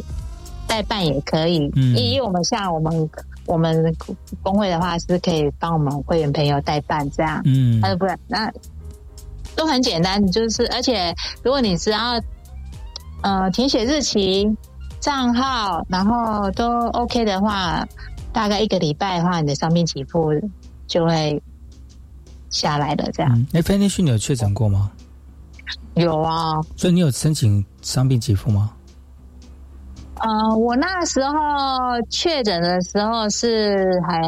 [0.68, 1.56] 代办也可以，
[1.96, 3.10] 因为我们像我们
[3.46, 3.96] 我们
[4.42, 8.52] 工会的话是可以帮我们会员朋友代办这样，嗯，他说不然那
[9.56, 11.12] 都很简单，就是而且
[11.42, 12.20] 如果你只要
[13.22, 14.46] 呃填写日期、
[15.00, 17.84] 账号，然后都 OK 的话，
[18.32, 20.32] 大大概一个礼拜的话，你的伤病给付
[20.86, 21.42] 就会
[22.50, 23.10] 下来了。
[23.12, 24.90] 这样，哎，飞天旭，你有确诊过吗？
[25.94, 28.70] 有啊，所以你有申请伤病给付吗？
[30.20, 31.32] 呃，我那时候
[32.10, 34.20] 确诊的时候是还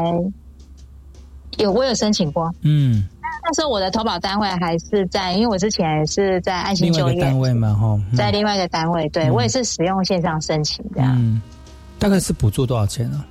[1.57, 2.49] 有，我有申请过。
[2.61, 3.03] 嗯，
[3.43, 11.13] 那时候我的投保单位还是在，因为我之前是在爱心就业单位嘛，哈，在另外一个单位，对我也是使用线上申请这样。
[11.19, 11.41] 嗯，
[11.99, 13.23] 大概是补助多少钱呢？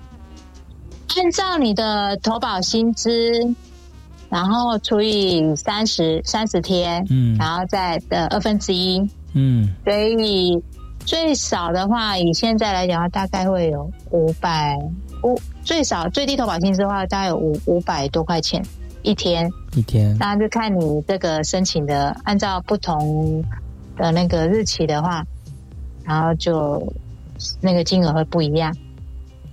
[1.16, 3.10] 按照你的投保薪资，
[4.28, 9.00] 然后除以三十三十天，嗯，然后再的二分之一，
[9.32, 10.62] 嗯，所以。
[11.04, 14.78] 最少的话，以现在来讲的话，大概会有五百
[15.22, 18.64] 五，最少最低投保薪资的话，大概有五五百多块钱
[19.02, 19.50] 一天。
[19.76, 23.44] 一天，那就看你这个申请的，按照不同
[23.96, 25.24] 的那个日期的话，
[26.04, 26.92] 然后就
[27.60, 28.74] 那个金额会不一样。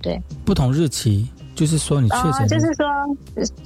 [0.00, 1.28] 对，不同日期。
[1.54, 2.86] 就是说，你确诊，就是说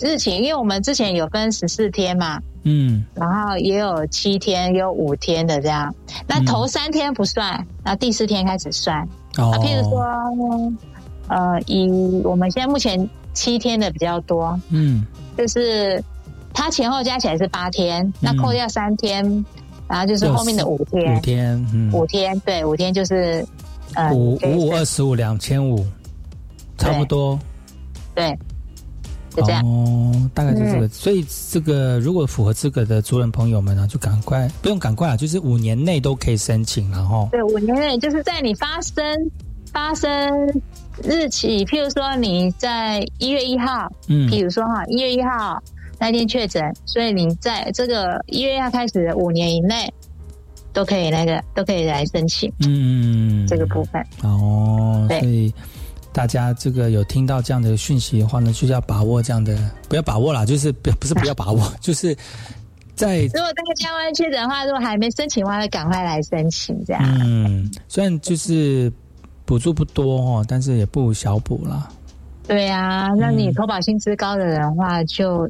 [0.00, 5.94] 日期，因为我们之前有分十四天嘛，嗯，然后也有七天，也有五天的这样。
[6.26, 9.02] 那头三天不算，那第四天开始算。
[9.38, 10.72] 哦，譬如说，
[11.28, 11.88] 呃，以
[12.24, 15.06] 我们现在目前七天的比较多，嗯，
[15.36, 16.02] 就是
[16.52, 19.44] 它前后加起来是八天，那扣掉三天，
[19.88, 23.44] 然后就是后面的五天，五天，五天，对，五天就是
[23.94, 25.84] 呃五五五二十五两千五，
[26.76, 27.38] 差不多。
[28.14, 28.38] 对，
[29.34, 29.64] 就这样。
[29.66, 30.88] 哦，大概就这个。
[30.88, 39.04] 所以这个如果符合资格的族人朋友们呢，就赶快不用赶快啊，就是五年内都可以申请，然后对，五年内就是在你发生
[39.72, 40.10] 发生
[41.02, 45.62] 日期，譬如说你在一月一号，嗯，譬如说哈一月一号
[45.98, 49.92] 那天确诊，所以你在这个一月一号开始五年以内
[50.72, 54.04] 都可以那个都可以来申请，嗯，这个部分。
[54.22, 55.52] 哦，对。
[56.12, 59.56] 大家这个有听到这样的讯息的话呢，就是要把握这样的，
[59.88, 62.14] 不要把握啦，就是不不是不要把握， 就是
[62.94, 67.02] 在如果这个加完确诊的话，如果还没申请的话，赶快来申请这样。
[67.02, 68.92] 嗯，虽然就是
[69.46, 71.88] 补助不多哦，但是也不小补啦。
[72.46, 75.48] 对啊，那你投保薪资高的人的话，就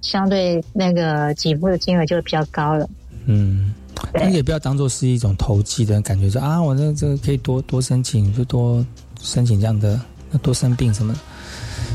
[0.00, 2.88] 相对那个给付的金额就会比较高了。
[3.26, 3.72] 嗯，
[4.12, 8.84] 但是也不要当做是一种投机的感觉，说啊，我这这个可以多多申请，就多。
[9.24, 9.98] 申请这样的，
[10.42, 11.14] 多生病什么？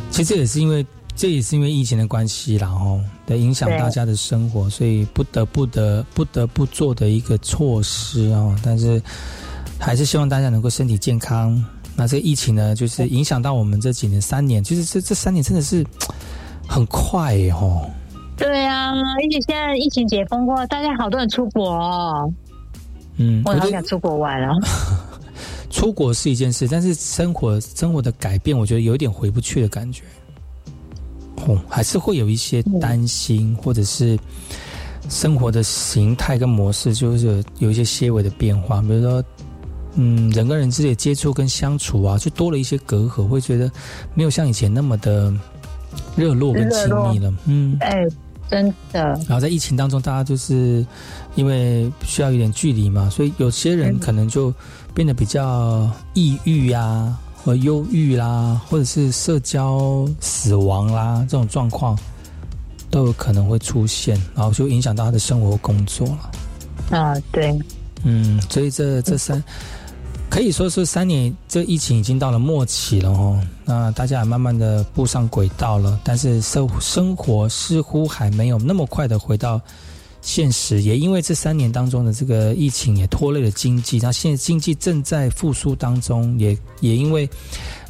[0.10, 8.56] 其实也是因为，这也是因为疫情的关系，然后的影响大家的生活，所以不得不得不得不做的一个措施哦。
[8.64, 9.02] 但是
[9.80, 11.64] 还是希望大家能够身体健康。
[11.96, 15.86] 那这个疫情呢，就是影响到我们这几年三年，其实这这三年真的是
[16.68, 17.88] 很快哦。
[18.36, 22.34] 对啊，而且现在疫情解封过，大家好多人出国。
[23.18, 24.52] 嗯，我好想出国玩啊。
[25.70, 30.04] 出国是一件事，但是生活生活的改变，我觉得有一点回不去的感觉。
[31.46, 34.20] 哦，还是会有一些担心，或者是
[35.10, 38.82] 生活的形态跟模式，就是有一些些微的变化。
[38.82, 39.24] 比如说，
[39.94, 43.72] 嗯，人跟人之间的接触跟相处啊，就多了一些隔阂，会觉得
[44.16, 45.34] 没有像以前那么的
[46.16, 47.34] 热络跟亲密了。
[47.46, 48.06] 嗯，哎，
[48.50, 49.02] 真的。
[49.02, 50.86] 然后在疫情当中，大家就是
[51.36, 54.54] 因为需要一点距离嘛，所以有些人可能就。
[55.00, 61.98] 变得比较抑郁啊，和忧郁啦，或者是社交死亡啦，这种状况
[62.92, 67.00] 都有可能会出现，然后就影响到他的生活工作了。
[67.00, 67.58] 啊，对，
[68.04, 69.42] 嗯，所以这这三
[70.30, 73.42] 可以说是三年，这疫情已经到了末期了哦。
[73.64, 79.62] 那大家也慢慢的步上轨道了，但是生生活似乎还没有那么快的回到。
[80.22, 87.28] 现实也因为这三年当中的这个疫情也拖累了经济，那现在经济正在复苏当中，也也因为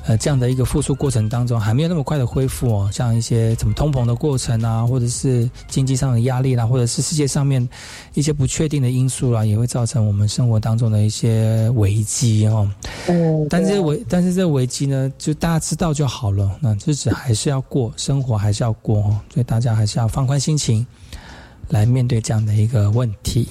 [0.05, 7.67] 呃这样的一个复苏过程当中还没有那么快的恢复哦，像一些怎么通膨的过程啊，或者是经济上的压力啦，或者是世界上面
[8.13, 12.69] 一些不确定的因素啦，也会造成我们生活当中的一些危机哦。
[13.07, 20.85] 嗯，但是危但是这危机呢，就大家知道就好了，那日子还是要过，生活还是要过哦，所以大家还是要放宽心情。
[21.69, 23.47] 来面对这样的一个问题，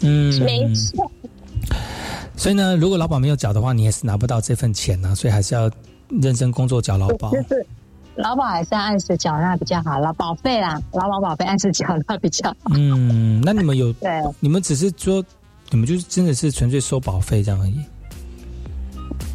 [0.00, 1.10] 嗯，没错。
[2.36, 5.14] 所以呢，如果劳保没有缴的话，你也是拿不到这份钱呢。
[5.14, 5.70] 所以还是要
[6.08, 7.30] 认真工作缴劳保。
[7.32, 7.66] 就是
[8.16, 12.72] 劳保还是要按时缴纳比较好，劳保费啦，劳保保费按时缴纳比较好。
[12.76, 14.22] 嗯，那你们有 对？
[14.40, 15.24] 你们只是说，
[15.70, 17.80] 你们就是真的是纯粹收保费这样而已。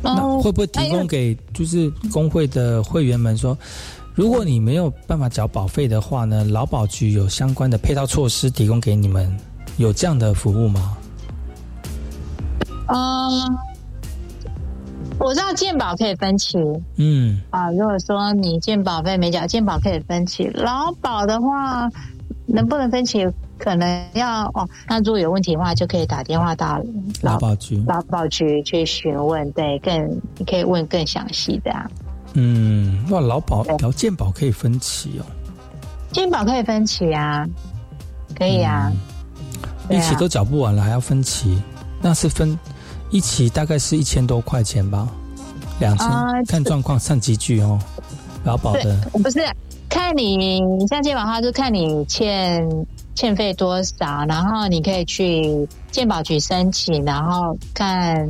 [0.01, 3.57] 那会不会提供给就是工会的会员们说？
[4.15, 9.35] 如果你没有办法缴保费的话呢，劳保局有相关的配套措施提供给你们，
[9.77, 10.97] 有这样的服务吗？
[12.87, 13.57] 嗯，
[15.17, 16.59] 我知道健保可以分期，
[16.97, 20.47] 嗯啊，如果说你健保费没缴，健保可以分期。
[20.53, 21.89] 劳保的话，
[22.45, 24.69] 能不能分期，可能要哦。
[24.87, 26.79] 那如果有问题的话，就可以打电话到
[27.21, 31.89] 劳保局，劳保局去询问，对，更你可以问更详细的啊。
[32.33, 35.25] 嗯，哇，劳保劳健保可以分期哦，
[36.11, 37.45] 健保可以分期啊，
[38.35, 38.91] 可以啊，
[39.89, 41.57] 一起都缴不完了，还要分期，
[42.01, 42.57] 那是分。
[43.11, 45.07] 一起大概是一千多块钱吧，
[45.79, 46.07] 两千
[46.47, 47.77] 看状况，上集聚哦，
[48.43, 48.97] 劳保的。
[49.21, 49.39] 不是
[49.87, 50.59] 看你
[50.89, 52.67] 像健保的话，就看你欠
[53.13, 58.27] 欠费多少，然后你可以去健保局申请，然后看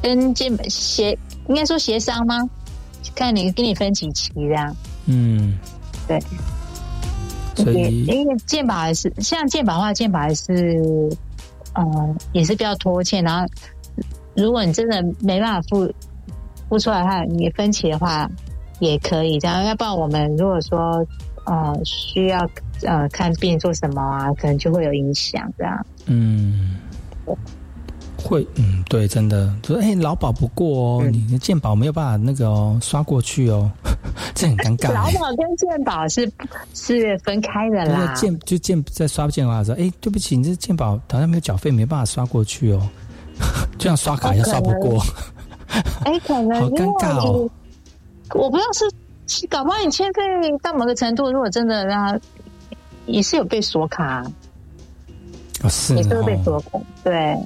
[0.00, 2.36] 跟健协应该说协商吗？
[3.14, 4.76] 看你给你分几期这样。
[5.06, 5.58] 嗯，
[6.06, 6.20] 对，
[7.54, 11.10] 所以因为健保还是像健保的话，健保还是。
[11.74, 13.24] 呃，也是比较拖欠。
[13.24, 13.46] 然后，
[14.36, 15.90] 如果你真的没办法付
[16.68, 18.30] 付出来的话，你分期的话
[18.78, 19.64] 也可以这样。
[19.64, 21.02] 要不然，我们如果说
[21.46, 22.46] 呃需要
[22.82, 25.86] 呃看病做什么啊，可能就会有影响这样。
[26.04, 26.76] 嗯，
[28.32, 33.70] 会，嗯，对，真的，说哎，劳保不过哦，你的健保没有办法那个哦刷过去哦，
[34.34, 34.90] 这很尴尬。
[34.90, 36.30] 劳保跟健保是
[36.72, 38.14] 是分开的啦。
[38.14, 42.88] 健就健在刷健保的时候，哎，对不起，你这健保好像没有缴费，没办法刷过去哦，
[43.78, 45.04] 就像刷卡一样刷不过。
[46.04, 47.50] 哎，可能 好尴尬哦。
[48.34, 48.72] 我不知道
[49.26, 50.22] 是搞不好你欠费
[50.62, 52.18] 到某个程度，如果真的让
[53.04, 54.24] 也是有被锁卡，
[55.62, 57.36] 哦是，也是被锁卡，对。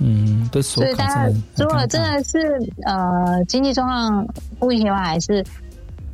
[0.00, 2.38] 嗯，对，所以大家如果真的是
[2.86, 4.26] 呃经济状况
[4.58, 5.44] 不行的话，还是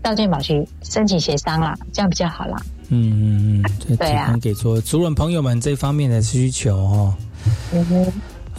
[0.01, 2.57] 到健保局申请协商啦，这样比较好啦。
[2.89, 7.15] 嗯嗯嗯，对啊，给做主人朋友们这方面的需求哦。
[7.73, 8.13] 嗯哼，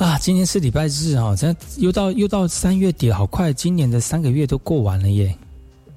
[0.04, 5.36] 啊，今天是礼拜日哈，这又到又到三月底了，好快，今年的三个月都过完了耶，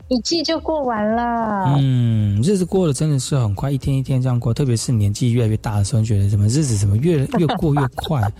[0.08, 1.74] 一季就过完了。
[1.78, 8.22] 嗯，日子过得真的是很快，一天一天这样过，特别是年纪越来越大的时候，觉得怎么日子怎么越越过越快。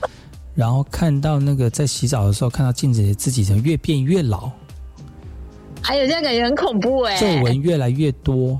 [0.58, 4.50] 然后看到那个在洗澡的时候，看到镜子里自己人越变越老，
[5.80, 8.58] 还有这样感觉很恐怖哎，皱纹越来越多，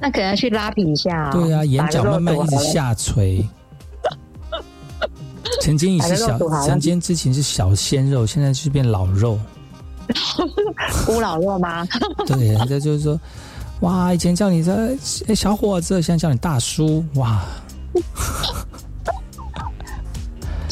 [0.00, 1.30] 那可能要去拉皮一下。
[1.30, 3.46] 对啊，眼角慢慢一直下垂。
[5.62, 6.36] 曾经是小，
[6.66, 9.38] 曾经之前是小鲜肉，现在是变老肉，
[11.06, 11.86] 孤老肉吗？
[12.26, 13.20] 对，人家就是说，
[13.82, 17.44] 哇，以前叫你这小伙子，现在叫你大叔，哇。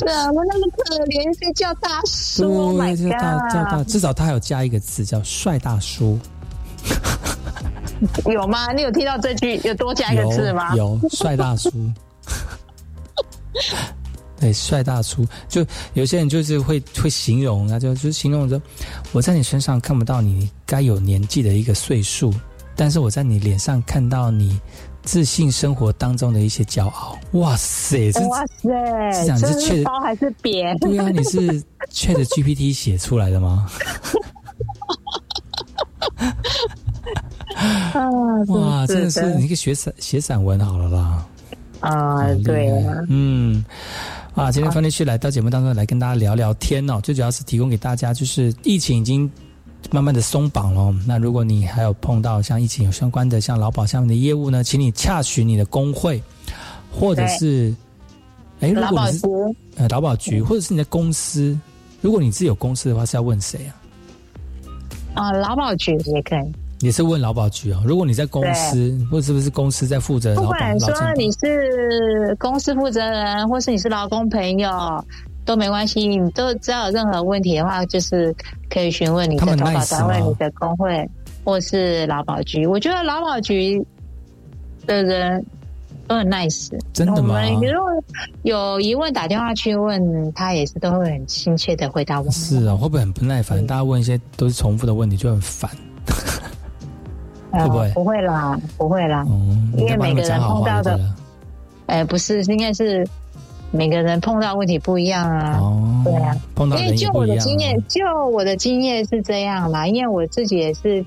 [0.07, 1.37] 怎么那么可怜？
[1.41, 3.53] 被叫大叔，My God！
[3.53, 6.17] 叫大，至少他有加一个字叫帅大叔。
[8.27, 8.73] 有吗？
[8.73, 9.61] 你有听到这句？
[9.65, 10.77] 有多加一个字吗？
[10.77, 11.69] 有帅大叔。
[14.39, 18.63] 对，帅大叔，就有些人就是会会形容，那就就形容说，
[19.11, 22.33] 我在你身上看不到你该有年纪的一个岁数，
[22.77, 24.61] 但是我在你脸上看到你。
[25.07, 28.11] 自信生活当中的一些骄傲，哇塞！
[28.29, 29.13] 哇塞！
[29.13, 30.77] 是讲是确包还是扁？
[30.81, 31.39] 对啊，你是
[31.95, 33.71] Chat GPT 写出来的吗？
[38.49, 41.25] 哇，真的是你可以写散写散文好了啦！
[41.81, 43.65] 啊，对啊，嗯，
[44.35, 49.31] 啊，今天方天旭来到节目当中来跟大家聊聊天哦，最主要是提供给大家，就是疫情已经。
[49.91, 50.95] 慢慢的松绑喽。
[51.07, 56.23] 那如果你还有碰到像疫情有相关的像劳保下面的业务呢，请你洽询你的工会，
[56.93, 57.75] 或者是，
[58.61, 59.27] 哎，如果你是
[59.77, 61.59] 呃劳保局，或者是你的公司，
[62.01, 63.73] 如果你自己有公司的话，是要问谁啊？
[65.15, 66.53] 啊，劳保局也可以。
[66.81, 67.83] 也是问劳保局哦。
[67.87, 70.35] 如果你在公司，或是不是公司在负责？
[70.37, 74.71] 不管说你是公司负责人，或是你是劳工朋友。
[75.47, 78.35] 都没关系，你都只要有任何问题的话，就是
[78.69, 81.09] 可以询问你的投保单位、你的工会
[81.45, 82.67] 或是劳保局。
[82.67, 83.81] 我觉得劳保局
[84.87, 85.47] 的人
[86.09, 87.41] 都很 nice，真的吗？
[87.51, 87.91] 如果
[88.43, 92.29] 有疑问打电话去问他，也是都会很亲切的回答我。
[92.33, 93.65] 是啊，会不会很不耐烦？
[93.65, 95.71] 大家问一些都是重复的问题，就很烦。
[97.53, 97.91] 会不会？
[97.95, 99.25] 不会啦，不会啦。
[99.29, 100.99] 嗯，因为每个人碰到的，
[101.87, 103.07] 哎，不是，应该是。
[103.77, 108.01] 每个人碰到问题不一样啊，哦对啊，碰到因为就我的经验，就
[108.31, 111.05] 我的经验是这样嘛，因为我自己也是，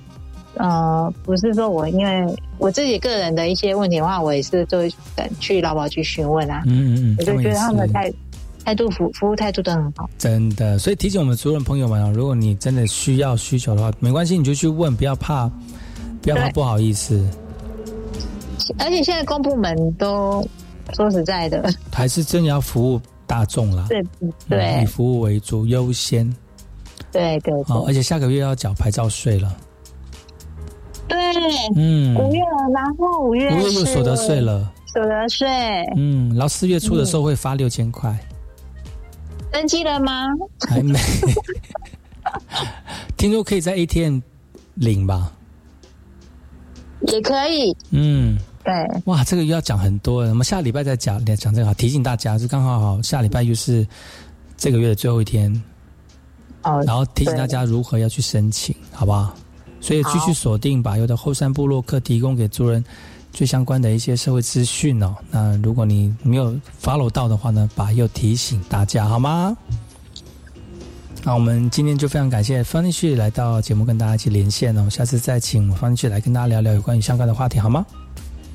[0.56, 2.26] 呃，不是说我因为
[2.58, 4.80] 我自己个人的一些问题的话，我也是都
[5.40, 8.14] 去劳保局询问啊，嗯嗯嗯，我就觉得他们态
[8.64, 15.50] 态度服服务态度都很好，真的，所以提醒我们所有朋友们啊，如果你真的需要需求的话，没关系，你就去问，不要怕，
[16.22, 17.26] 不要怕不好意思，
[18.78, 20.48] 而且现在公部门都。
[20.94, 23.86] 说实在的， 还是真的要服务大众啦。
[23.90, 24.04] 对
[24.48, 26.32] 对，以服务为主优先。
[27.12, 29.56] 对对好，而且下个月要缴牌照税了。
[31.08, 31.18] 对，
[31.76, 32.40] 嗯，五月，
[32.74, 35.48] 然后五月五月又所得税了，所得税，
[35.96, 38.16] 嗯，然后四月初的时候会发六千块，
[39.52, 40.28] 登记了吗？
[40.70, 41.00] 还没，
[43.18, 44.20] 听说可以在 ATM
[44.76, 45.32] 领吧？
[47.08, 48.38] 也可以，嗯，
[48.70, 53.88] 对，哇，这个又要讲很多了，我们下礼拜再讲讲这个好，提醒大家，就刚好好下礼拜又是
[54.56, 55.52] 这个月的最后一天，
[56.62, 59.34] 哦，然后提醒大家如何要去申请，好不好？
[59.82, 62.84] 所以继续锁定把有的后山部落客提供给族人
[63.34, 65.16] 最相关的一些社会资讯哦。
[65.32, 69.58] 那如果你没有 follow 到的话呢，把又提醒大家好吗？
[71.24, 74.88] 那我们今天就非常感谢方立旭来到节目跟大家一起连线哦。
[74.90, 77.84] 下次再请方立旭来跟大家聊聊有关于相关的话题好吗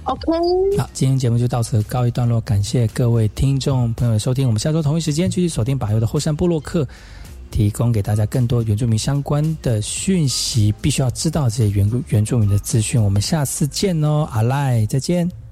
[0.05, 0.79] ？OK。
[0.79, 4.47] 好，今天节目就到此告一段落，感谢各位听众朋友的收听。
[4.47, 6.87] 我们下周同一时间继续锁定把油的后山部落客。
[7.51, 13.01] 提供给大家更多原住民相关的讯息，必须要知道这些原原住民的资讯。
[13.01, 15.44] 我们下次见哦，阿赖，再见。